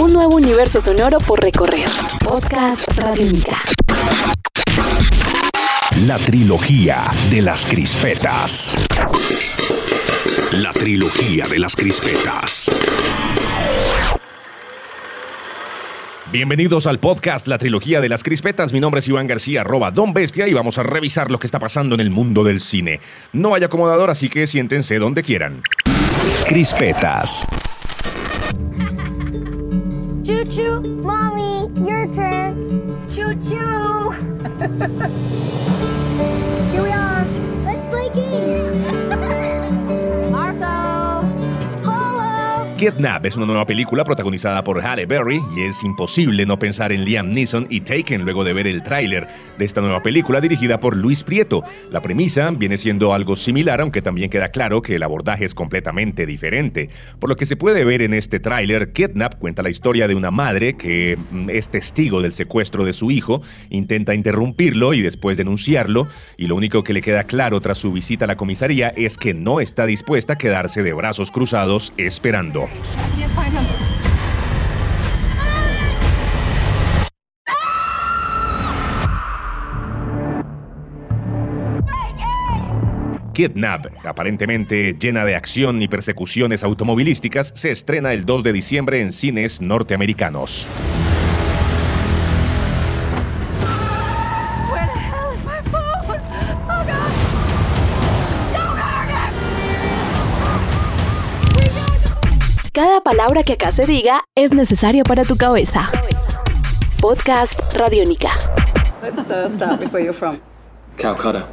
[0.00, 1.86] Un nuevo universo sonoro por recorrer.
[2.24, 3.62] Podcast Radiónica.
[6.06, 8.76] La trilogía de las crispetas.
[10.52, 12.70] La trilogía de las crispetas.
[16.32, 18.72] Bienvenidos al podcast La Trilogía de las Crispetas.
[18.72, 21.58] Mi nombre es Iván García, arroba Don Bestia, y vamos a revisar lo que está
[21.58, 23.00] pasando en el mundo del cine.
[23.34, 25.60] No hay acomodador, así que siéntense donde quieran.
[26.46, 27.46] Crispetas.
[30.50, 33.08] Choo choo, mommy, your turn.
[33.12, 34.10] Choo choo.
[36.72, 37.24] Here we are.
[37.64, 38.99] Let's play games.
[42.80, 47.04] Kidnap es una nueva película protagonizada por Halle Berry y es imposible no pensar en
[47.04, 50.96] Liam Neeson y Taken luego de ver el tráiler de esta nueva película dirigida por
[50.96, 51.62] Luis Prieto.
[51.90, 56.24] La premisa viene siendo algo similar, aunque también queda claro que el abordaje es completamente
[56.24, 56.88] diferente.
[57.18, 60.30] Por lo que se puede ver en este tráiler, Kidnap cuenta la historia de una
[60.30, 66.08] madre que mm, es testigo del secuestro de su hijo, intenta interrumpirlo y después denunciarlo,
[66.38, 69.34] y lo único que le queda claro tras su visita a la comisaría es que
[69.34, 72.69] no está dispuesta a quedarse de brazos cruzados esperando.
[83.40, 89.12] Kidnap, aparentemente llena de acción y persecuciones automovilísticas, se estrena el 2 de diciembre en
[89.12, 90.66] cines norteamericanos.
[103.10, 105.90] Palabra que acá se diga es necesaria para tu cabeza.
[107.00, 108.30] Podcast Radiónica.
[109.02, 110.40] Let's uh, start with where you're from.
[110.96, 111.48] Calcutta.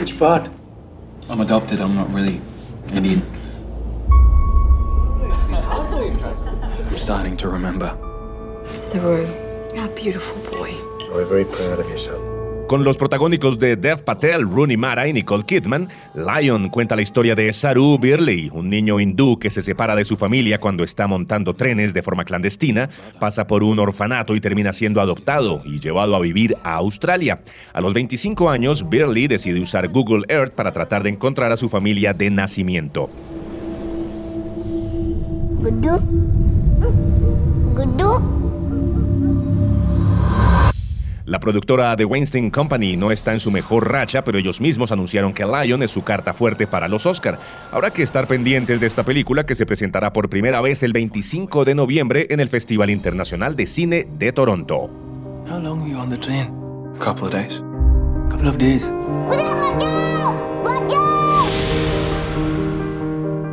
[0.00, 0.48] Which part?
[1.28, 1.82] I'm adopted.
[1.82, 2.40] I'm not really
[2.94, 3.22] Indian.
[6.88, 7.94] I'm starting to remember.
[8.74, 9.26] Saru,
[9.76, 10.72] our beautiful boy.
[11.12, 12.33] We're very proud of you, son.
[12.66, 17.34] Con los protagónicos de Dev Patel, Rooney Mara y Nicole Kidman, Lion cuenta la historia
[17.34, 21.54] de Saru Birley, un niño hindú que se separa de su familia cuando está montando
[21.54, 22.88] trenes de forma clandestina,
[23.20, 27.42] pasa por un orfanato y termina siendo adoptado y llevado a vivir a Australia.
[27.74, 31.68] A los 25 años, Birley decide usar Google Earth para tratar de encontrar a su
[31.68, 33.10] familia de nacimiento.
[35.60, 35.98] Gudu.
[37.74, 38.43] Gudu.
[41.26, 45.32] La productora The Weinstein Company no está en su mejor racha, pero ellos mismos anunciaron
[45.32, 47.38] que Lion es su carta fuerte para los Oscar.
[47.72, 51.64] Habrá que estar pendientes de esta película que se presentará por primera vez el 25
[51.64, 54.90] de noviembre en el Festival Internacional de Cine de Toronto.
[55.48, 56.52] How long were you on the train?
[56.94, 57.62] A couple of days.
[58.34, 58.88] couple of days.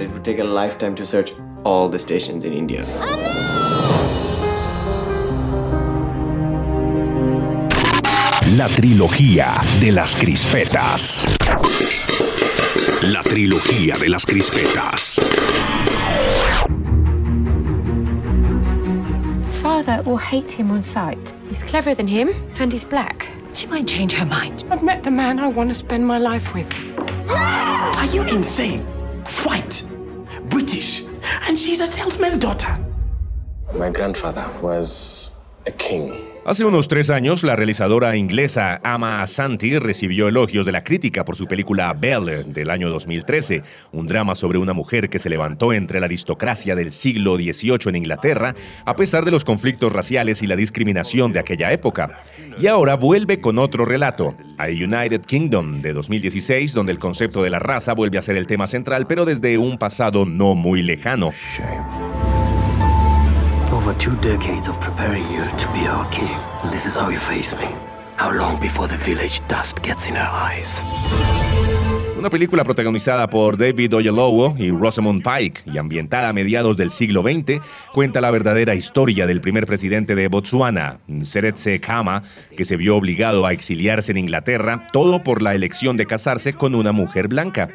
[0.00, 1.32] It would take a lifetime to search
[1.64, 2.84] all the stations in India.
[8.56, 11.26] La trilogía de las crispetas.
[13.02, 15.20] La trilogía de las crispetas.
[19.60, 21.34] Father will hate him on sight.
[21.48, 22.28] He's cleverer than him,
[22.60, 23.26] and he's black.
[23.54, 24.64] She might change her mind.
[24.70, 26.72] I've met the man I want to spend my life with.
[27.28, 28.82] Are you insane?
[29.42, 29.82] White,
[30.48, 31.02] British,
[31.48, 32.78] and she's a salesman's daughter.
[33.74, 35.30] My grandfather was
[35.66, 36.33] a king.
[36.46, 41.36] Hace unos tres años, la realizadora inglesa Ama Asanti recibió elogios de la crítica por
[41.36, 43.62] su película Belle del año 2013,
[43.92, 47.96] un drama sobre una mujer que se levantó entre la aristocracia del siglo XVIII en
[47.96, 52.22] Inglaterra, a pesar de los conflictos raciales y la discriminación de aquella época.
[52.60, 57.48] Y ahora vuelve con otro relato, A United Kingdom de 2016, donde el concepto de
[57.48, 61.30] la raza vuelve a ser el tema central, pero desde un pasado no muy lejano.
[63.98, 66.36] Two decades of preparing you to be our king.
[66.62, 67.68] And this is how you face me.
[68.16, 70.80] How long before the village dust gets in her eyes?
[72.18, 77.22] Una película protagonizada por David Oyelowo y Rosamund Pike y ambientada a mediados del siglo
[77.22, 77.60] XX,
[77.92, 82.22] cuenta la verdadera historia del primer presidente de Botsuana, Seretse Khama,
[82.56, 86.74] que se vio obligado a exiliarse en Inglaterra, todo por la elección de casarse con
[86.74, 87.68] una mujer blanca.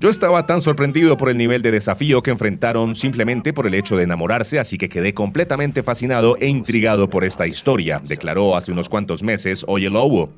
[0.00, 3.96] Yo estaba tan sorprendido por el nivel de desafío que enfrentaron simplemente por el hecho
[3.96, 8.88] de enamorarse, así que quedé completamente fascinado e intrigado por esta historia, declaró hace unos
[8.88, 10.30] cuantos meses Oyelowo.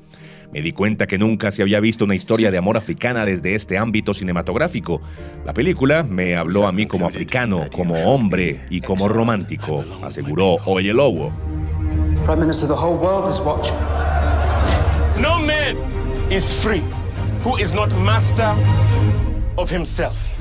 [0.51, 3.77] Me di cuenta que nunca se había visto una historia de amor africana desde este
[3.77, 4.99] ámbito cinematográfico.
[5.45, 11.31] La película me habló a mí como africano, como hombre y como romántico, aseguró Oyelowo.
[12.25, 13.77] Prime Minister, the whole world is watching.
[15.21, 15.77] No man
[16.31, 16.81] is free
[17.43, 18.55] who is not master
[19.61, 20.37] of himself.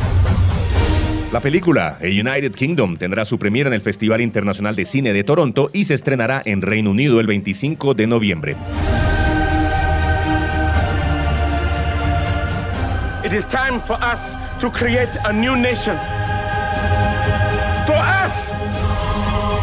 [1.32, 5.22] La película A United Kingdom tendrá su premiera en el Festival Internacional de Cine de
[5.22, 8.56] Toronto y se estrenará en Reino Unido el 25 de noviembre.
[13.24, 15.96] It is time for us to create a new nation.
[17.86, 18.50] For us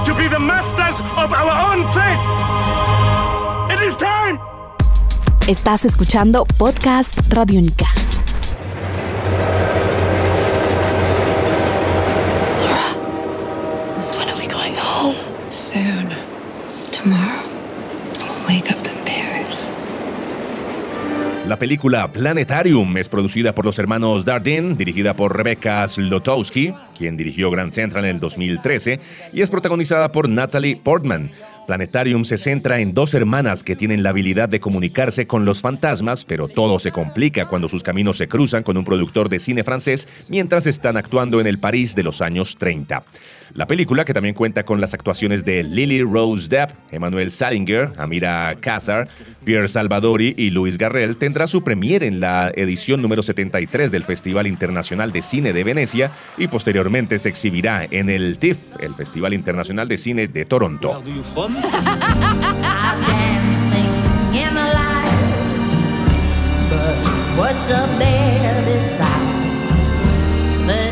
[0.06, 3.74] to be the masters of our own fate.
[3.74, 4.40] It is time.
[5.48, 7.88] Estás escuchando Podcast Radio Única.
[21.48, 27.52] La película Planetarium es producida por los hermanos Dardenne, dirigida por Rebecca Slotowski, quien dirigió
[27.52, 29.00] Grand Central en el 2013,
[29.34, 31.32] y es protagonizada por Natalie Portman.
[31.68, 36.24] Planetarium se centra en dos hermanas que tienen la habilidad de comunicarse con los fantasmas,
[36.24, 40.08] pero todo se complica cuando sus caminos se cruzan con un productor de cine francés
[40.30, 43.04] mientras están actuando en el París de los años 30.
[43.54, 48.56] La película, que también cuenta con las actuaciones de Lily Rose Depp, Emmanuel Salinger, Amira
[48.62, 49.10] Kassar,
[49.44, 54.48] Pierre Salvadori y Luis Garrel, tendrá su premiere en la edición número 73 del Festival
[54.48, 56.78] Internacional de Cine de Venecia y posteriormente
[57.18, 61.02] se exhibirá en el TIFF, el Festival Internacional de Cine de Toronto.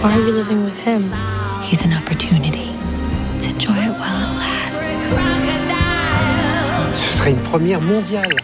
[0.03, 1.01] Why are you living with him?
[1.63, 2.69] He's an opportunity.
[3.33, 4.83] Let's enjoy it while it lasts.
[6.93, 8.35] Ce serait une première mondiale.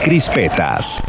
[0.00, 1.02] Crispetas.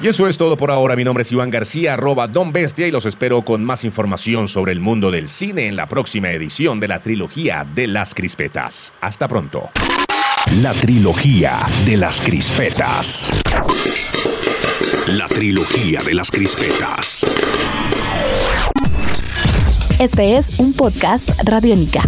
[0.00, 0.96] Y eso es todo por ahora.
[0.96, 4.72] Mi nombre es Iván García, arroba Don Bestia, y los espero con más información sobre
[4.72, 8.92] el mundo del cine en la próxima edición de la trilogía de las crispetas.
[9.00, 9.70] Hasta pronto.
[10.60, 13.30] La trilogía de las crispetas.
[15.06, 17.24] La trilogía de las crispetas.
[19.98, 22.02] Este es un podcast Radiónica.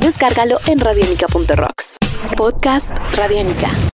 [0.00, 1.96] Descárgalo en radiónica.rocks.
[2.36, 3.68] Podcast Radiónica.